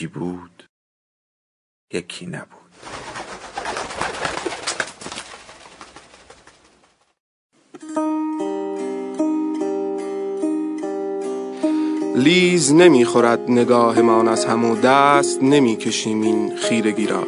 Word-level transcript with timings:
یکی 0.00 0.06
بود 0.06 0.64
یکی 1.92 2.26
نبود. 2.26 2.48
لیز 12.16 12.72
نمی‌خورد 12.72 13.40
نگاهمان 13.50 14.28
از 14.28 14.44
همو 14.44 14.76
دست 14.76 15.42
نمی‌کشیم 15.42 16.22
این 16.22 16.56
خیرگی 16.56 17.06
را. 17.06 17.24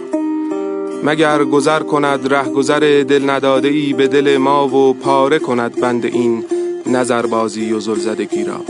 مگر 1.05 1.45
گذر 1.45 1.83
کند 1.83 2.35
ره 2.35 2.49
گذر 2.49 3.05
دل 3.09 3.31
نداده 3.31 3.69
ای 3.69 3.93
به 3.93 4.09
دل 4.09 4.37
ما 4.37 4.69
و 4.69 4.95
پاره 4.95 5.39
کند 5.39 5.81
بند 5.81 6.05
این 6.05 6.45
نظربازی 6.87 7.73
و 7.73 7.81
زلزدگی 7.81 8.45
را. 8.45 8.61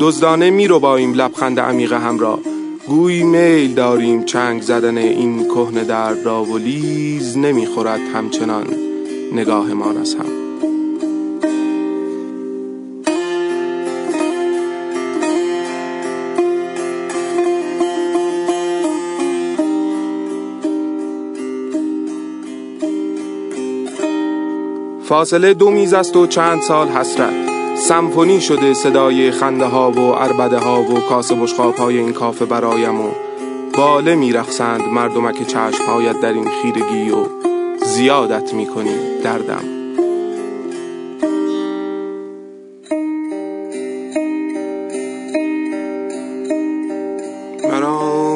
دزدانه 0.00 0.50
می 0.50 0.68
رو 0.68 0.80
با 0.80 0.96
این 0.96 1.12
لبخند 1.12 1.60
عمیق 1.60 1.92
هم 1.92 2.18
را. 2.18 2.51
گوی 2.88 3.22
میل 3.22 3.74
داریم 3.74 4.24
چنگ 4.24 4.62
زدن 4.62 4.98
این 4.98 5.44
کهنه 5.44 5.84
درد 5.84 6.26
را 6.26 6.44
و 6.44 6.58
لیز 6.58 7.38
نمی‌خورد 7.38 8.00
همچنان 8.14 8.66
نگاهمان 9.32 9.96
از 9.96 10.14
هم 10.14 10.42
فاصله 25.04 25.54
دو 25.54 25.70
میز 25.70 25.94
است 25.94 26.16
و 26.16 26.26
چند 26.26 26.62
سال 26.62 26.88
حسرت. 26.88 27.41
سمفونی 27.88 28.40
شده 28.40 28.74
صدای 28.74 29.30
خنده 29.30 29.64
ها 29.64 29.90
و 29.90 30.12
عربده 30.12 30.58
ها 30.58 30.82
و 30.82 31.00
کاسه 31.00 31.34
بشخاب 31.34 31.74
های 31.74 31.98
این 31.98 32.12
کافه 32.12 32.44
برایم 32.44 33.00
و 33.00 33.10
باله 33.74 34.14
میرخسند 34.14 34.80
مردمک 34.80 35.46
چشم 35.46 35.84
هایت 35.86 36.20
در 36.20 36.32
این 36.32 36.48
خیرگی 36.48 37.10
و 37.10 37.26
زیادت 37.84 38.54
می‌کنی 38.54 38.94
دردم. 39.24 39.64
مرا 47.70 48.31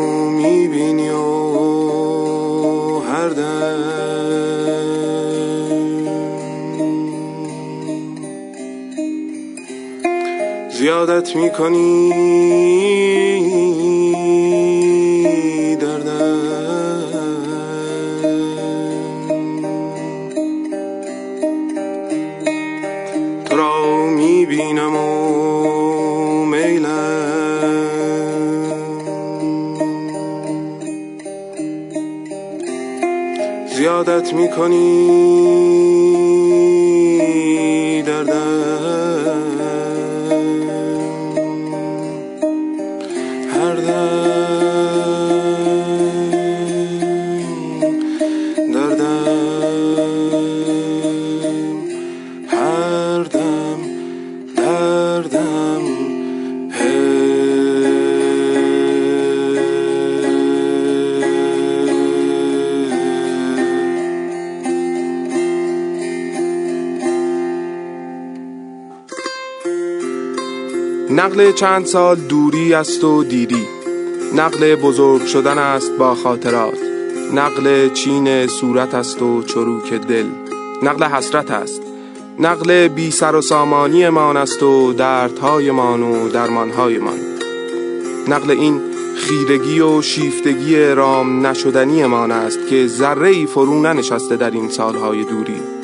زیادت 11.26 11.36
می‌کنی؟ 11.36 12.12
دردم 15.76 17.10
تو 23.44 23.56
را 23.56 24.06
می‌بینم 24.06 24.96
و 24.96 26.44
میلم 26.44 27.16
زیادت 33.76 34.34
می‌کنی 34.34 34.82
دردم 38.02 39.05
نقل 71.10 71.52
چند 71.52 71.86
سال 71.86 72.16
دوری 72.16 72.74
است 72.74 73.04
و 73.04 73.24
دیری. 73.24 73.66
نقل 74.34 74.74
بزرگ 74.74 75.26
شدن 75.26 75.58
است 75.58 75.92
با 75.98 76.14
خاطرات. 76.14 76.78
نقل 77.34 77.88
چین 77.88 78.46
صورت 78.46 78.94
است 78.94 79.22
و 79.22 79.42
چروک 79.42 79.92
دل. 79.92 80.26
نقل 80.82 81.04
حسرت 81.04 81.50
است. 81.50 81.82
نقل 82.38 82.88
بی 82.88 83.10
سر 83.10 83.34
و 83.34 83.40
سامانی 83.40 84.08
مان 84.08 84.36
است 84.36 84.62
و 84.62 84.92
دردهایمان 84.92 86.02
و 86.02 86.28
درمانهایمان. 86.28 87.18
نقل 88.28 88.50
این 88.50 88.80
خیرگی 89.16 89.80
و 89.80 90.02
شیفتگی 90.02 90.76
رام 90.76 91.46
نشدنی 91.46 92.06
مان 92.06 92.30
است 92.30 92.58
که 92.70 92.86
ذره 92.86 93.28
ای 93.28 93.46
فرو 93.46 93.82
ننشسته 93.82 94.36
در 94.36 94.50
این 94.50 94.68
سالهای 94.68 95.24
دوری. 95.24 95.75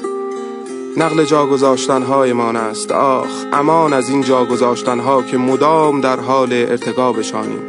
نقل 0.97 1.25
جا 1.25 1.47
گذاشتنهایمان 1.47 2.56
است. 2.56 2.91
آخ 2.91 3.44
امان 3.53 3.92
از 3.92 4.08
این 4.08 4.22
جا 4.22 4.44
گذاشتنها 4.44 5.22
که 5.22 5.36
مدام 5.38 6.00
در 6.00 6.20
حال 6.20 6.53
ارتکابشانیم 6.53 7.62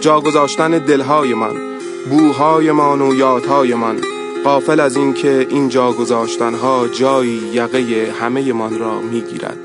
جا 0.00 0.20
گذاشتن 0.20 0.70
دلهایمان 0.70 1.56
بوهایمان 2.10 3.02
و 3.02 3.14
یادهایمان 3.14 3.96
غافل 4.44 4.80
از 4.80 4.96
این 4.96 5.14
که 5.14 5.46
این 5.50 5.68
جا 5.68 5.92
گذاشتنها 5.92 6.88
جایی 6.88 7.40
یقه 7.52 8.14
همه 8.20 8.52
من 8.52 8.78
را 8.78 9.00
می‌گیرد. 9.00 9.58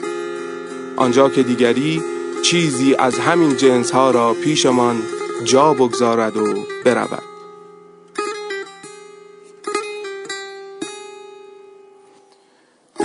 آنجا 0.96 1.30
که 1.30 1.44
دیگری 1.44 2.02
چیزی 2.44 2.96
از 2.96 3.20
همین 3.20 3.58
جنس 3.58 3.92
ها 3.92 4.12
را 4.12 4.34
پیشمان 4.34 5.02
جا 5.44 5.74
بگذارد 5.74 6.38
و 6.38 6.66
برود. 6.86 7.31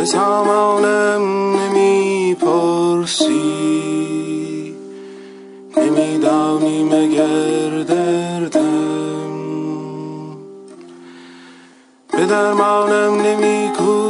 به 0.06 0.12
سامانم 0.12 1.56
نمی‌پرسی. 1.56 3.34
نمیدانی 5.76 6.84
مگر 6.84 7.84
دردم. 7.84 9.32
به 12.12 12.26
درمانم 12.26 13.20
نمیکوشی 13.20 14.05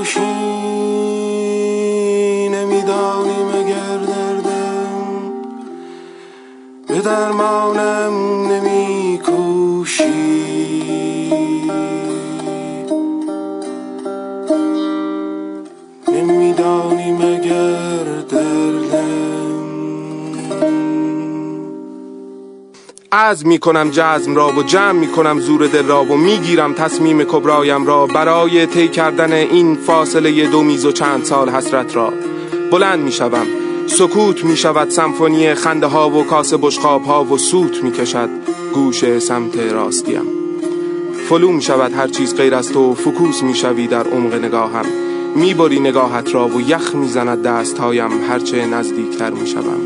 عزم 23.26 23.48
می 23.48 23.58
کنم 23.58 23.90
جزم 23.90 24.34
را 24.34 24.48
و 24.48 24.62
جمع 24.62 24.92
می 24.92 25.08
کنم 25.08 25.40
زور 25.40 25.66
دل 25.66 25.86
را 25.86 26.04
و 26.04 26.16
می 26.16 26.38
گیرم 26.38 26.74
تصمیم 26.74 27.24
کبرایم 27.24 27.86
را 27.86 28.06
برای 28.06 28.66
طی 28.66 28.88
کردن 28.88 29.32
این 29.32 29.74
فاصله 29.74 30.46
دو 30.46 30.62
میز 30.62 30.84
و 30.84 30.92
چند 30.92 31.24
سال 31.24 31.48
حسرت 31.48 31.96
را. 31.96 32.12
بلند 32.72 33.00
می 33.00 33.12
شوم 33.12 33.46
سکوت 33.86 34.44
می 34.44 34.56
شود 34.56 34.90
سمفونی 34.90 35.54
خنده 35.54 35.86
ها 35.86 36.10
و 36.10 36.24
کاسه 36.24 36.54
بشقاب 36.54 37.04
ها 37.04 37.24
و 37.24 37.38
سوت 37.38 37.84
می 37.84 37.92
کشد 37.92 38.28
گوش 38.74 39.18
سمت 39.18 39.56
راستیم. 39.56 40.22
فلو 41.28 41.52
می 41.52 41.62
شود 41.62 41.92
هر 41.92 42.08
چیز 42.08 42.36
غیر 42.36 42.54
از 42.54 42.72
تو 42.72 42.94
فوکوس 42.94 43.42
می 43.42 43.54
شوی 43.54 43.86
در 43.86 44.08
عمق 44.08 44.34
نگاهم. 44.34 44.86
می 45.36 45.54
بری 45.54 45.80
نگاهت 45.80 46.34
را 46.34 46.48
و 46.48 46.60
یخ 46.60 46.94
می 46.94 47.08
زند 47.08 47.42
دستهایم 47.42 48.10
هرچه 48.28 48.66
نزدیکتر 48.66 49.30
می 49.30 49.46
شوم 49.46 49.80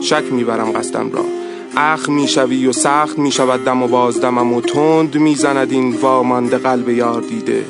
شک 0.00 0.24
می 0.32 0.44
برم 0.44 0.72
قصدم 0.72 1.10
را. 1.12 1.45
اخ 1.76 2.08
می 2.08 2.28
شوی 2.28 2.66
و 2.66 2.72
سخت 2.72 3.18
می 3.18 3.32
شود 3.32 3.64
دم 3.64 3.82
و 3.82 3.88
بازدمم 3.88 4.52
و 4.52 4.60
تند 4.60 5.16
می 5.16 5.34
زند 5.34 5.72
این 5.72 5.96
وامانده 5.96 6.58
قلب 6.58 6.88
یار 6.88 7.20
دیده. 7.20 7.64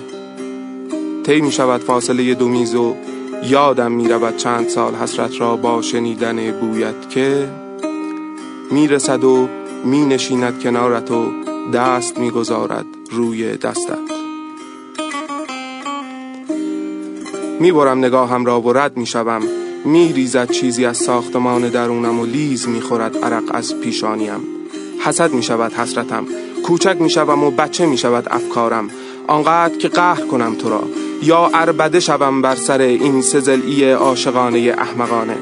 طی 1.24 1.50
شود 1.50 1.80
فاصله 1.80 2.34
دو 2.34 2.48
میز 2.48 2.74
و 2.74 2.96
یادم 3.44 3.92
می 3.92 4.08
رود 4.08 4.36
چند 4.36 4.68
سال 4.68 4.94
حسرت 4.94 5.40
را 5.40 5.56
با 5.56 5.82
شنیدن 5.82 6.60
بویت 6.60 7.10
که 7.10 7.48
می 8.70 8.88
رسد 8.88 9.24
و 9.24 9.48
می 9.84 10.06
نشیند 10.06 10.62
کنارت 10.62 11.10
و 11.10 11.32
دست 11.74 12.18
می 12.18 12.30
گذارد 12.30 12.86
روی 13.10 13.56
دستت. 13.56 13.98
می 17.60 17.72
برم 17.72 17.98
نگاهم 17.98 18.44
را 18.44 18.60
و 18.60 18.72
رد 18.72 18.96
می 18.96 19.06
می 19.86 20.12
ریزد 20.12 20.50
چیزی 20.50 20.84
از 20.84 20.96
ساختمان 20.96 21.68
درونم 21.68 22.20
و 22.20 22.26
لیز 22.26 22.68
می 22.68 22.80
خورد 22.80 23.24
عرق 23.24 23.42
از 23.48 23.80
پیشانیم. 23.80 24.40
حسد 25.04 25.32
می 25.32 25.42
شود 25.42 25.72
حسرتم 25.72 26.26
کوچک 26.64 26.96
می 27.00 27.10
شوم 27.10 27.44
و 27.44 27.50
بچه 27.50 27.86
می 27.86 27.98
شود 27.98 28.26
افکارم. 28.30 28.90
آنقدر 29.26 29.76
که 29.76 29.88
قهر 29.88 30.20
کنم 30.20 30.54
تو 30.54 30.68
را 30.68 30.82
یا 31.22 31.50
اربده 31.54 32.00
شوم 32.00 32.42
بر 32.42 32.54
سر 32.54 32.80
این 32.80 33.22
سزلی 33.22 33.90
عاشقانه 33.90 34.74
احمقانه. 34.78 35.36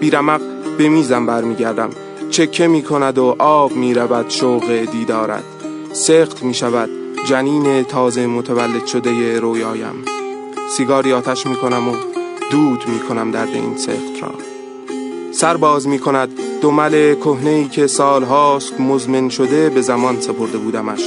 بیرمق 0.00 0.40
به 0.78 0.88
میزم 0.88 1.26
برمیگردم 1.26 1.90
چکه 2.30 2.66
می 2.66 2.82
کند 2.82 3.18
و 3.18 3.36
آب 3.38 3.72
می 3.72 3.94
رود 3.94 4.30
شوق 4.30 4.70
دیدارت. 4.70 5.44
سخت 5.92 6.42
می 6.42 6.54
شود 6.54 6.90
جنین 7.28 7.82
تازه 7.82 8.26
متولد 8.26 8.86
شده 8.86 9.40
رویایم. 9.40 10.04
سیگاری 10.76 11.12
آتش 11.12 11.46
می 11.46 11.56
کنم 11.56 11.88
و 11.88 12.19
دود 12.50 12.88
می 12.88 12.98
کنم 12.98 13.30
درد 13.30 13.48
این 13.48 13.76
سخت 13.76 14.22
را. 14.22 14.34
سر 15.32 15.56
باز 15.56 15.88
می 15.88 15.98
کند 15.98 16.28
دومل 16.60 17.14
کهنه 17.14 17.50
ای 17.50 17.68
که 17.68 17.86
سالهاست 17.86 18.80
مزمن 18.80 19.28
شده 19.28 19.70
به 19.70 19.80
زمان 19.80 20.20
سپرده 20.20 20.58
بودمش. 20.58 21.02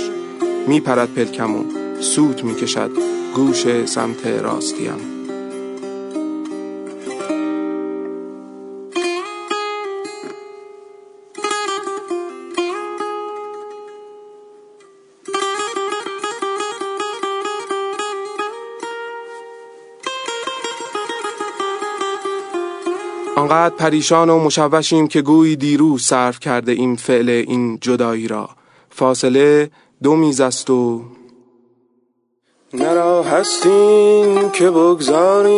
می 0.67 0.79
پرد 0.79 1.13
پلکم 1.13 1.55
و 1.55 1.63
سوت 1.99 2.43
می 2.43 2.55
کشد 2.55 2.91
گوش 3.35 3.85
سمت 3.85 4.27
راستیم. 4.27 5.22
آنقدر 23.43 23.75
پریشان 23.75 24.29
و 24.29 24.39
مشوشیم 24.39 25.07
که 25.07 25.21
گویی 25.21 25.55
دیروز 25.55 26.03
صرف 26.03 26.39
کرده 26.39 26.71
این 26.71 26.95
فعل 26.95 27.29
این 27.29 27.77
جدایی 27.81 28.27
را. 28.27 28.49
فاصله 28.89 29.69
دو 30.03 30.15
میز 30.15 30.41
است 30.41 30.69
و 30.69 31.01
نرا 32.73 33.23
هستین 33.23 34.51
که 34.51 34.69
بگذاری 34.69 35.53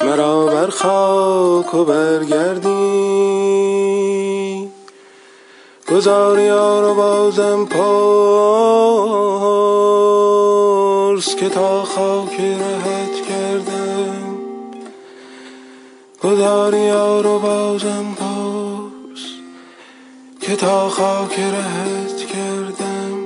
مرا 0.00 0.46
بر 0.46 0.70
خاک 0.70 1.74
و 1.74 1.84
برگردی 1.84 2.76
گذاری 5.92 6.48
رو 6.48 6.94
بازم 6.94 7.66
پرس 11.26 11.36
که 11.36 11.48
تا 11.48 11.84
خاک 11.84 12.40
رهت 12.40 13.26
کردم. 13.28 14.36
گذاری 16.22 16.90
رو 17.22 17.38
بازم 17.38 18.04
که 20.40 20.56
تا 20.56 20.88
خاک 20.88 21.38
رهت 21.38 22.16
کردم. 22.16 23.16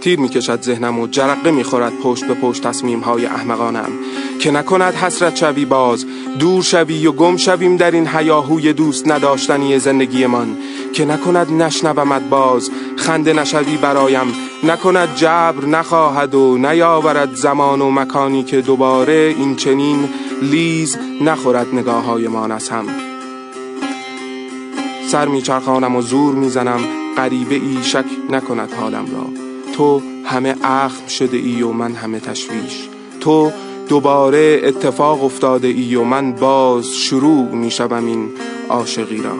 تیر 0.00 0.20
می‌کشد 0.20 0.62
ذهنم 0.62 0.98
و 0.98 1.06
جرقه 1.06 1.50
می‌خورد 1.50 1.92
پشت 1.98 2.24
به 2.24 2.34
پشت 2.34 2.62
تصمیم 2.62 3.00
های 3.00 3.26
احمقانم. 3.26 3.90
که 4.42 4.50
نکند 4.50 4.94
حسرت 4.94 5.36
شوی 5.36 5.64
باز 5.64 6.06
دور 6.38 6.62
شوی 6.62 7.06
و 7.06 7.12
گم 7.12 7.36
شویم 7.36 7.76
در 7.76 7.90
این 7.90 8.06
حیاهوی 8.06 8.72
دوست 8.72 9.08
نداشتنی 9.08 9.78
زندگیمان. 9.78 10.56
که 10.92 11.04
نکند 11.04 11.62
نشنومت 11.62 12.22
باز 12.22 12.70
خنده 12.96 13.32
نشوی 13.32 13.76
برایم. 13.76 14.34
نکند 14.64 15.14
جبر 15.14 15.64
نخواهد 15.66 16.34
و 16.34 16.58
نیاورد 16.58 17.34
زمان 17.34 17.80
و 17.80 17.90
مکانی 17.90 18.42
که 18.42 18.60
دوباره 18.60 19.34
این 19.38 19.56
چنین 19.56 20.08
لیز 20.42 20.98
نخورد 21.20 21.74
نگاه 21.74 22.04
های 22.04 22.26
از 22.50 22.68
هم. 22.68 22.86
سر 25.08 25.28
میچرخانم 25.28 25.96
و 25.96 26.02
زور 26.02 26.34
می‌زنم 26.34 26.80
غریبه 27.16 27.54
ای 27.54 27.78
شک 27.82 28.04
نکند 28.30 28.72
حالم 28.72 29.06
را. 29.12 29.26
تو 29.72 30.02
همه 30.24 30.54
اخم 30.64 31.06
شده 31.06 31.36
ای 31.36 31.62
و 31.62 31.72
من 31.72 31.92
همه 31.92 32.20
تشویش. 32.20 32.88
تو 33.20 33.52
دوباره 33.88 34.60
اتفاق 34.64 35.24
افتاده 35.24 35.68
ای 35.68 35.94
و 35.94 36.04
من 36.04 36.32
باز 36.32 36.86
شروع 36.94 37.48
می‌شوم 37.48 38.06
این 38.06 38.28
عاشقی 38.68 39.22
را. 39.22 39.34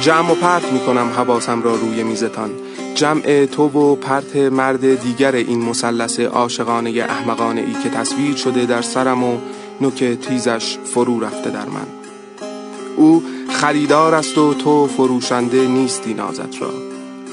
جمع 0.00 0.32
و 0.32 0.34
پرت 0.34 0.72
می‌کنم 0.72 1.10
حواسم 1.16 1.62
را 1.62 1.74
روی 1.74 2.02
میزتان. 2.02 2.50
جمع 2.94 3.46
تو 3.46 3.62
و 3.62 3.96
پرت 3.96 4.36
مرد 4.36 5.02
دیگر 5.02 5.34
این 5.34 5.62
مثلث 5.62 6.20
عاشقانه 6.20 6.90
احمقانه 6.90 7.60
ای 7.60 7.82
که 7.82 7.90
تصویر 7.90 8.36
شده 8.36 8.66
در 8.66 8.82
سرم 8.82 9.24
و 9.24 9.38
نوک 9.80 10.04
تیزش 10.04 10.78
فرو 10.84 11.20
رفته 11.20 11.50
در 11.50 11.66
من. 11.66 11.86
او 12.96 13.22
خریدار 13.50 14.14
است 14.14 14.38
و 14.38 14.54
تو 14.54 14.86
فروشنده 14.86 15.66
نیستی 15.66 16.14
نازت 16.14 16.62
را. 16.62 16.70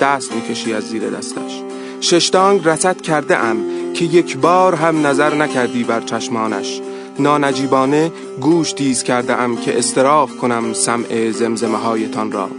دست 0.02 0.34
می‌کشی 0.34 0.74
از 0.74 0.84
زیر 0.84 1.10
دستش. 1.10 1.67
ششتانگ 2.02 2.68
رسد 2.68 3.02
کرده 3.02 3.38
ام 3.38 3.64
که 3.94 4.06
یک 4.06 4.38
بار 4.38 4.76
هم 4.76 5.08
نظر 5.08 5.36
نکردی 5.36 5.84
بر 5.84 6.02
چشمانش. 6.02 6.82
نانجیبانه 7.20 8.12
گوش 8.42 8.74
تیز 8.74 9.04
کرده 9.04 9.34
ام 9.34 9.58
که 9.58 9.78
استراح 9.78 10.30
کنم 10.30 10.74
سمع 10.74 11.32
زمزمه 11.32 11.78
هایتان 11.78 12.32
را. 12.32 12.50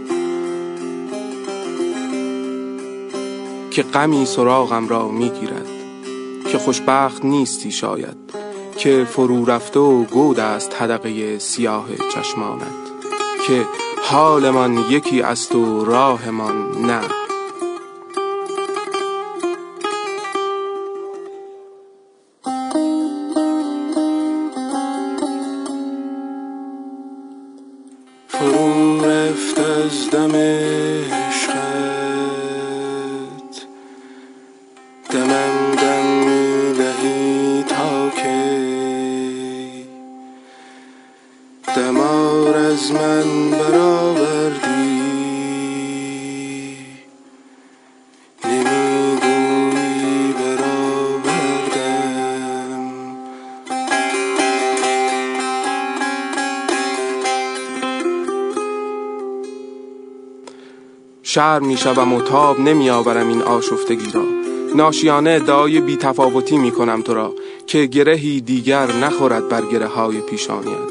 که 3.71 3.83
غمی 3.83 4.25
سراغم 4.25 4.87
را 4.87 5.07
می‌گیرد 5.07 5.67
که 6.51 6.57
خوشبخت 6.57 7.25
نیستی 7.25 7.71
شاید 7.71 8.17
که 8.77 9.07
فرو 9.09 9.45
رفته 9.45 9.79
و 9.79 10.03
گود 10.03 10.39
است 10.39 10.75
حدقه 10.81 11.39
سیاه 11.39 11.85
چشمانت 12.13 12.63
که 13.47 13.65
حالمان 14.03 14.85
یکی 14.89 15.21
است 15.21 15.55
و 15.55 15.85
راهمان 15.85 16.85
نه. 16.85 17.28
شرم 61.29 61.65
می 61.65 61.77
شوم 61.77 62.13
و 62.13 62.21
تاب 62.21 62.59
نمی 62.59 62.89
آورم 62.89 63.27
این 63.27 63.41
آشفتگی 63.41 64.11
را. 64.11 64.23
ناشیانه 64.75 65.29
ادعای 65.29 65.81
بی 65.81 65.95
تفاوتی 65.97 66.57
می 66.57 66.71
کنم 66.71 67.01
تو 67.01 67.13
را 67.13 67.33
که 67.67 67.85
گرهی 67.85 68.41
دیگر 68.41 68.91
نخورد 68.91 69.49
بر 69.49 69.61
گره 69.61 69.87
های 69.87 70.21
پیشانیت. 70.21 70.89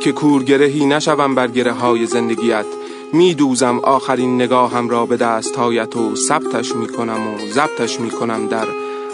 که 0.00 0.12
کورگرهی 0.12 0.86
نشوم 0.86 1.34
بر 1.34 1.48
گره 1.48 1.72
های 1.72 2.06
زندگیت. 2.06 2.64
می 3.12 3.34
دوزم 3.34 3.78
آخرین 3.78 4.42
نگاهم 4.42 4.88
را 4.88 5.06
به 5.06 5.16
دستهایت 5.16 5.96
و 5.96 6.16
ثبتش 6.16 6.76
می 6.76 6.86
کنم 6.86 7.34
و 7.34 7.38
ضبطش 7.52 8.00
می 8.00 8.10
کنم 8.10 8.46
در 8.48 8.66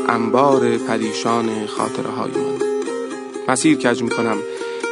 انبار 0.09 0.77
پریشان 0.89 1.67
خاطره 1.67 2.11
های 2.11 2.31
من. 2.31 2.67
مسیر 3.49 3.79
کج 3.79 4.03
می 4.03 4.11
کنم 4.11 4.37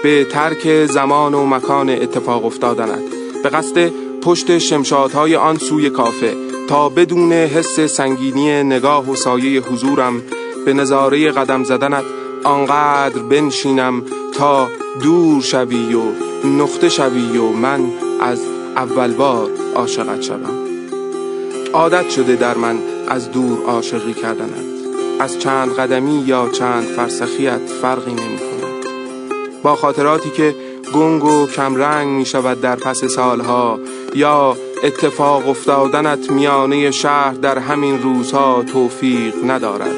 به 0.03 0.25
ترک 0.25 0.87
زمان 0.87 1.35
و 1.35 1.47
مکان 1.47 1.91
اتفاق 1.91 2.45
افتادنت. 2.45 3.03
به 3.43 3.49
قصد 3.49 4.10
پشت 4.23 4.59
شمشادهای 4.59 5.37
آن 5.37 5.59
سوی 5.59 5.91
کافه 5.91 6.37
تا 6.69 6.89
بدون 6.89 7.33
حس 7.33 7.81
سنگینی 7.81 8.63
نگاه 8.63 9.11
و 9.11 9.17
سایه 9.17 9.61
حضورم 9.61 10.23
به 10.65 10.73
نظاره 10.73 11.31
قدم 11.31 11.65
زدنت 11.65 12.05
آنقدر 12.45 13.23
بنشینم 13.23 14.03
تا 14.33 14.69
دور 15.03 15.43
شوی 15.43 15.95
و 15.95 16.03
نقطه 16.47 16.89
شوی 16.89 17.39
و 17.39 17.49
من 17.49 17.81
از 18.21 18.41
اول 18.77 19.13
بار 19.13 19.51
عاشقت 19.75 20.23
شوم. 20.23 20.67
عادت 21.73 22.11
شده 22.11 22.37
در 22.37 22.57
من 22.57 22.79
از 23.09 23.31
دور 23.31 23.59
عاشقی 23.67 24.15
کردنت. 24.15 24.71
از 25.21 25.39
چند 25.39 25.73
قدمی 25.73 26.23
یا 26.27 26.49
چند 26.49 26.85
فرسخیت 26.85 27.61
فرقی 27.83 28.11
نمی 28.11 28.39
کند 28.39 28.85
با 29.63 29.77
خاطراتی 29.77 30.31
که 30.31 30.55
گنگ 30.95 31.25
و 31.25 31.47
کمرنگ 31.47 32.09
می 32.09 32.27
شود 32.27 32.61
در 32.61 32.77
پس 32.77 33.05
سالها 33.05 33.79
یا 34.15 34.57
اتفاق 34.83 35.49
افتادنت 35.49 36.31
میانه 36.31 36.91
شهر 36.91 37.33
در 37.33 37.59
همین 37.59 38.03
روزها 38.03 38.65
توفیق 38.73 39.35
ندارد. 39.47 39.97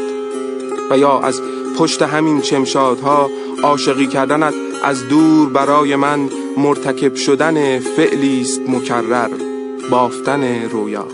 و 0.91 0.99
یا 0.99 1.19
از 1.19 1.41
پشت 1.79 2.03
همین 2.03 2.41
چمشادها 2.41 3.31
عاشقی 3.63 4.07
کردنت 4.07 4.55
از 4.85 5.09
دور 5.09 5.49
برای 5.49 5.97
من 5.97 6.31
مرتکب 6.57 7.15
شدن 7.15 7.79
فعلی 7.79 8.41
است 8.41 8.61
مکرر 8.69 9.31
بافتن 9.91 10.63
رویا. 10.71 11.07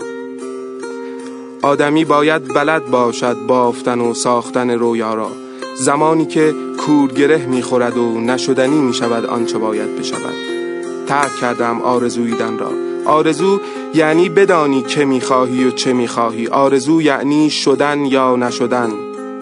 آدمی 1.61 2.05
باید 2.05 2.53
بلد 2.53 2.85
باشد 2.85 3.37
بافتن 3.47 3.99
و 3.99 4.13
ساختن 4.13 4.69
رویا 4.69 5.13
را. 5.13 5.31
زمانی 5.75 6.25
که 6.25 6.55
کورگره 6.85 7.45
می‌خورد 7.45 7.97
و 7.97 8.19
نشدنی 8.19 8.81
می‌شود 8.81 9.25
آنچه 9.25 9.57
باید 9.57 9.99
بشود. 9.99 10.33
ترک 11.07 11.35
کردم 11.41 11.81
آرزویدن 11.81 12.57
را. 12.59 12.88
آرزو 13.05 13.59
یعنی 13.93 14.29
بدانی 14.29 14.81
که 14.81 15.05
می‌خواهی 15.05 15.63
و 15.63 15.71
چه 15.71 15.93
می‌خواهی. 15.93 16.47
آرزو 16.47 17.01
یعنی 17.01 17.49
شدن 17.49 18.05
یا 18.05 18.35
نشدن. 18.35 18.89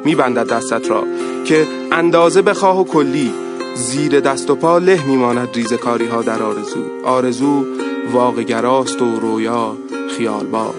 میبندد 0.06 0.48
دستت 0.48 0.90
را 0.90 1.04
که 1.46 1.68
اندازه 1.92 2.42
بخواه 2.42 2.82
و 2.82 2.84
کلی. 2.84 3.34
زیر 3.76 4.20
دست 4.20 4.50
و 4.50 4.56
پا 4.56 4.78
له 4.78 5.06
میماند 5.06 5.50
ریزکاری 5.56 6.08
ها 6.08 6.22
در 6.22 6.44
آرزو. 6.44 6.84
آرزو 7.04 7.66
واقعگراست 8.14 9.02
و 9.02 9.20
رویا 9.20 9.78
خیال 10.18 10.46
باف 10.46 10.76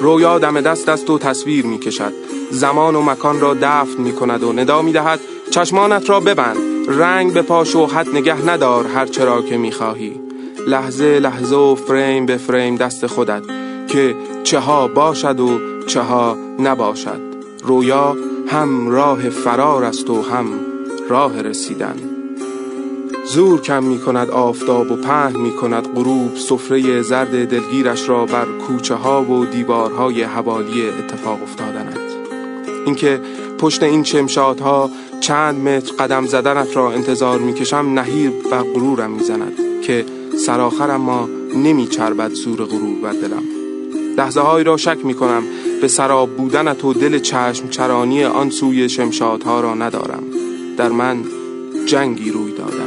رویا 0.00 0.38
دم 0.38 0.60
دست 0.60 0.88
است 0.88 1.10
و 1.10 1.18
تصویر 1.18 1.66
می 1.66 1.78
کشد 1.78 2.12
زمان 2.50 2.96
و 2.96 3.02
مکان 3.02 3.40
را 3.40 3.54
دفن 3.54 4.02
می 4.02 4.12
کند 4.12 4.42
و 4.42 4.52
ندا 4.52 4.82
می 4.82 4.92
دهد 4.92 5.20
چشمانت 5.50 6.10
را 6.10 6.20
ببند. 6.20 6.73
رنگ 6.88 7.32
به 7.32 7.42
پاش 7.42 7.76
و 7.76 7.86
حد 7.86 8.08
نگه 8.08 8.48
ندار 8.48 8.86
هر 8.86 9.06
چرا 9.06 9.42
که 9.42 9.56
می 9.56 9.72
خواهی 9.72 10.20
لحظه 10.66 11.18
لحظه 11.18 11.56
و 11.56 11.74
فریم 11.74 12.26
به 12.26 12.36
فریم 12.36 12.76
دست 12.76 13.06
خودت 13.06 13.42
که 13.88 14.14
چه 14.44 14.58
ها 14.58 14.88
باشد 14.88 15.40
و 15.40 15.60
چه 15.86 16.00
ها 16.00 16.36
نباشد. 16.58 17.20
رویا 17.62 18.16
هم 18.48 18.88
راه 18.88 19.28
فرار 19.28 19.84
است 19.84 20.10
و 20.10 20.22
هم 20.22 20.46
راه 21.08 21.42
رسیدن. 21.42 21.96
زور 23.24 23.60
کم 23.60 23.84
می 23.84 23.98
کند 23.98 24.30
آفتاب 24.30 24.90
و 24.90 24.96
پهن 24.96 25.36
می 25.36 25.52
کند 25.52 25.88
غروب 25.94 26.36
سفره 26.36 27.02
زرد 27.02 27.48
دلگیرش 27.48 28.08
را 28.08 28.24
بر 28.24 28.46
کوچه 28.66 28.94
ها 28.94 29.22
و 29.22 29.44
دیوارهای 29.44 30.22
حوالی 30.22 30.88
اتفاق 30.88 31.42
افتادنت. 31.42 31.98
اینکه 32.86 33.20
پشت 33.64 33.82
این 33.82 34.02
چمشادها 34.02 34.90
چند 35.20 35.68
متر 35.68 35.92
قدم 35.92 36.26
زدنت 36.26 36.76
را 36.76 36.92
انتظار 36.92 37.38
می‌کشم 37.38 37.76
نهیر 37.76 38.30
بر 38.50 38.62
غرورم 38.62 39.10
می‌زند 39.10 39.52
که 39.82 40.04
سراخر 40.46 40.90
اما 40.90 41.28
نمی 41.56 41.86
چربد 41.86 42.32
زور 42.32 42.64
غرور 42.64 42.98
بر 43.02 43.12
دلم. 43.12 43.42
لحظه 44.18 44.40
های 44.40 44.64
را 44.64 44.76
شک 44.76 44.98
می 45.04 45.14
کنم 45.14 45.42
به 45.80 45.88
سراب 45.88 46.30
بودنت 46.30 46.84
و 46.84 46.92
دل 46.92 47.18
چشم 47.18 47.68
چرانی 47.68 48.24
آن 48.24 48.50
سوی 48.50 48.88
شمشادها 48.88 49.60
را 49.60 49.74
ندارم. 49.74 50.22
در 50.76 50.88
من 50.88 51.24
جنگی 51.86 52.30
روی 52.30 52.52
داده 52.52 52.83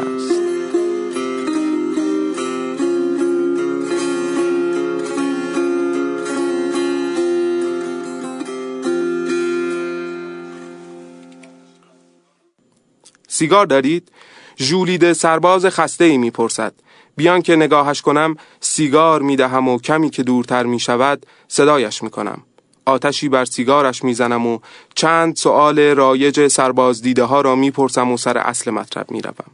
سیگار 13.38 13.66
دارید؟ 13.66 14.12
جولید 14.56 15.14
سرباز 15.14 15.66
خسته 15.66 16.04
ای 16.04 16.18
می‌پرسد 16.18 16.74
بیان 17.16 17.42
که 17.42 17.56
نگاهش 17.56 18.02
کنم 18.02 18.36
سیگار 18.60 19.22
می‌دهم 19.22 19.68
و 19.68 19.80
کمی 19.80 20.10
که 20.10 20.24
دورتر 20.24 20.64
می 20.64 20.80
شود 20.80 21.26
صدایش 21.48 22.04
می 22.04 22.10
کنم. 22.10 22.44
آتشی 22.86 23.30
بر 23.30 23.46
سیگارش 23.46 24.04
می‌زنم 24.04 24.48
و 24.48 24.60
چند 24.96 25.36
سؤال 25.36 25.80
رایج 25.80 26.48
سرباز 26.48 27.02
دیده 27.02 27.24
ها 27.24 27.42
را 27.42 27.56
می‌پرسم 27.56 28.12
و 28.12 28.18
سر 28.18 28.38
اصل 28.38 28.72
مطلب 28.72 29.12
می‌روم. 29.12 29.52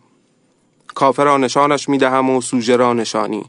کافر 0.95 1.23
را 1.23 1.37
نشانش 1.37 1.89
می‌دهم 1.89 2.29
و 2.29 2.41
سوژه 2.41 2.75
را 2.75 2.93
نشانی 2.93 3.45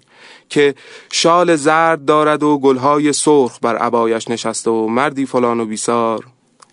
که 0.48 0.74
شال 1.12 1.56
زرد 1.56 2.04
دارد 2.04 2.42
و 2.42 2.58
گلهای 2.58 3.12
سرخ 3.12 3.58
بر 3.62 3.76
عبایش 3.76 4.28
نشسته 4.28 4.70
و 4.70 4.88
مردی 4.88 5.26
فلان 5.26 5.60
و 5.60 5.66
بیسار 5.66 6.24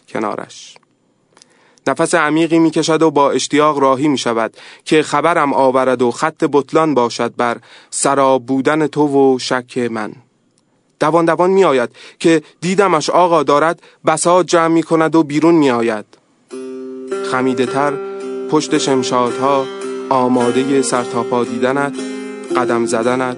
کنارش 0.10 0.81
نفس 1.88 2.16
عمیقی 2.16 2.60
می‌کشد 2.60 3.02
و 3.02 3.12
با 3.12 3.32
اشتیاق 3.32 3.80
راهی 3.80 4.08
می 4.08 4.18
شود 4.18 4.54
که 4.86 5.04
خبرم 5.04 5.54
آورد 5.54 6.02
و 6.02 6.12
خط 6.12 6.44
بطلان 6.52 6.94
باشد 6.94 7.34
بر 7.38 7.58
سراب 7.90 8.46
بودن 8.46 8.88
تو 8.88 9.08
و 9.08 9.40
شک 9.40 9.78
من 9.78 10.14
دوان 11.00 11.26
دوان 11.26 11.50
می 11.50 11.64
آید 11.64 11.90
که 12.20 12.42
دیدمش 12.62 13.10
آقا 13.10 13.44
دارد 13.44 13.82
بساط 14.06 14.46
جمع 14.46 14.68
می 14.68 14.84
کند 14.84 15.16
و 15.16 15.24
بیرون 15.24 15.56
می 15.56 15.72
آید 15.72 16.06
خمیده 17.32 17.66
تر 17.66 17.94
پشت 18.52 18.78
شمشادها 18.78 19.66
آماده 20.10 20.82
سرتاپا 20.82 21.44
دیدنت 21.44 21.94
قدم 22.56 22.86
زدنت 22.86 23.38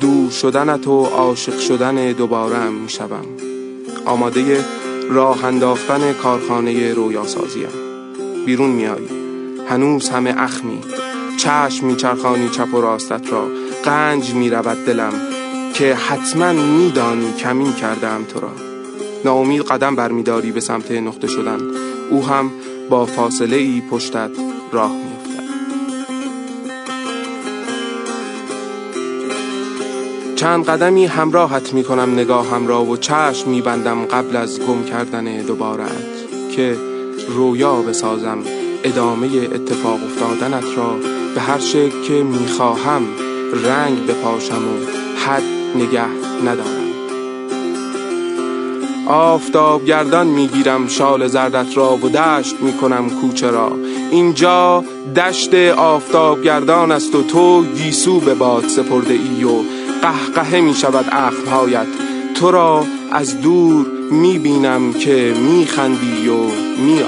دور 0.00 0.30
شدنت 0.30 0.88
و 0.88 1.04
عاشق 1.04 1.58
شدن 1.58 2.12
دوباره 2.12 2.68
می 2.68 2.88
شدم. 2.88 3.26
آماده 4.06 4.64
راه 5.12 5.44
انداختن 5.44 6.12
کارخانه 6.12 6.94
رویاسازیم 6.94 7.68
بیرون 8.46 8.70
میایی 8.70 9.08
هنوز 9.68 10.08
همه 10.08 10.34
اخمی. 10.38 10.80
چشم 11.36 11.86
میچرخانی 11.86 12.48
چپ 12.48 12.74
و 12.74 12.80
راستت 12.80 13.32
را. 13.32 13.46
قنج 13.84 14.34
می‌رود 14.34 14.84
دلم 14.86 15.12
که 15.74 15.94
حتما 15.94 16.52
میدانی 16.52 17.32
کمین 17.32 17.72
کردم 17.72 18.24
تو 18.24 18.40
را. 18.40 18.52
ناامید 19.24 19.62
قدم 19.62 19.96
برمیداری 19.96 20.52
به 20.52 20.60
سمت 20.60 20.90
نقطه 20.90 21.26
شدن. 21.26 21.58
او 22.10 22.26
هم 22.26 22.50
با 22.90 23.06
فاصله 23.06 23.56
ای 23.56 23.82
پشتت 23.90 24.30
راه 24.72 24.92
میافتد 24.92 25.11
چند 30.42 30.64
قدمی 30.64 31.06
همراهت 31.06 31.74
می‌کنم 31.74 32.12
نگاهم 32.12 32.66
را 32.66 32.84
و 32.84 32.96
چشم 32.96 33.50
میبندم 33.50 34.04
قبل 34.04 34.36
از 34.36 34.60
گم 34.60 34.84
کردن 34.84 35.42
دوباره 35.42 35.84
که 36.56 36.76
رویا 37.28 37.74
بسازم 37.74 38.38
ادامه 38.84 39.26
اتفاق 39.26 39.98
افتادنت 40.04 40.64
را. 40.76 40.96
به 41.34 41.40
هر 41.40 41.58
شکل 41.58 42.02
که 42.08 42.12
می‌خواهم 42.12 43.02
رنگ 43.64 44.06
بپاشم 44.06 44.54
و 44.54 44.86
حد 45.26 45.42
نگه 45.74 46.06
ندارم. 46.44 46.92
آفتاب 49.06 49.84
گردان 49.84 50.26
می‌گیرم 50.26 50.88
شال 50.88 51.26
زردت 51.26 51.76
را 51.76 51.96
و 51.96 52.08
دشت 52.08 52.56
می‌کنم 52.60 53.10
کوچه 53.10 53.50
را. 53.50 53.72
اینجا 54.10 54.84
دشت 55.16 55.54
آفتاب 55.76 56.42
گردان 56.42 56.92
است 56.92 57.14
و 57.14 57.22
تو 57.22 57.64
گیسو 57.64 58.20
به 58.20 58.34
باد 58.34 58.68
سپرده 58.68 59.14
ای 59.14 59.44
و 59.44 59.81
قهقه 60.02 60.60
می 60.60 60.74
شود 60.74 61.04
اخمهایت 61.12 61.86
تو 62.34 62.50
را 62.50 62.84
از 63.12 63.40
دور 63.40 63.86
می 64.10 64.38
بینم 64.38 64.92
که 64.92 65.34
می 65.48 65.66
خندی 65.66 66.28
و 66.28 66.44
می 66.78 67.02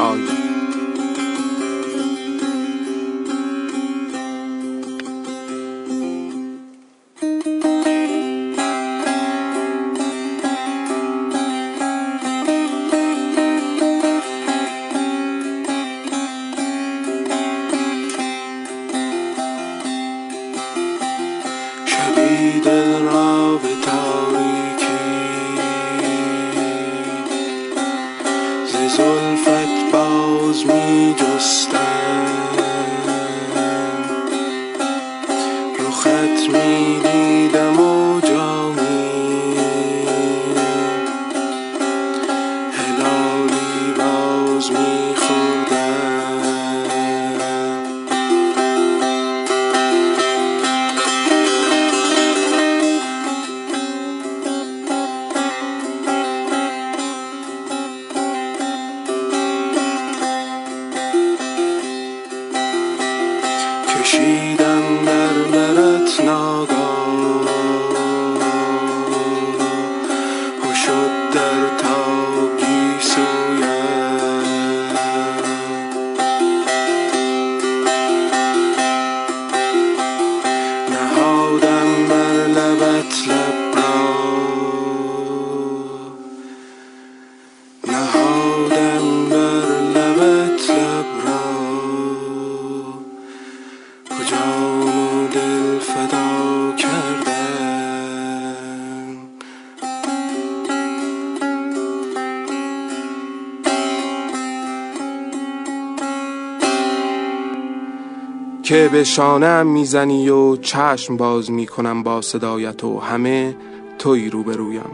که 108.65 108.89
به 108.93 109.05
شانه 109.05 109.63
می‌زنی 109.63 110.29
و 110.29 110.57
چشم 110.57 111.17
باز 111.17 111.51
می‌کنم 111.51 112.03
با 112.03 112.21
صدایت 112.21 112.85
و 112.85 113.01
همه 113.01 113.57
توی 113.99 114.31
روبرویم. 114.31 114.91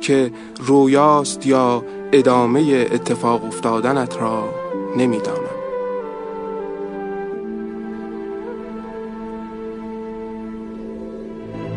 که 0.00 0.30
رویاست 0.58 1.46
یا 1.46 1.84
ادامه 2.12 2.88
اتفاق 2.92 3.44
افتادنت 3.44 4.16
را 4.16 4.48
نمی‌دانم. 4.96 5.36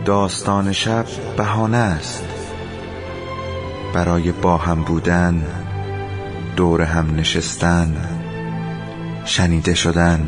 داستان 0.05 0.71
شب 0.71 1.05
بهانه 1.37 1.77
است. 1.77 2.25
برای 3.93 4.31
با 4.31 4.57
هم 4.57 4.83
بودن 4.83 5.43
دور 6.55 6.81
هم 6.81 7.15
نشستن 7.15 7.95
شنیده 9.25 9.73
شدن. 9.73 10.27